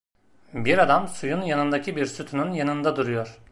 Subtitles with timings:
[0.53, 3.37] Bir adam suyun yanındaki bir sütunun yanında duruyor.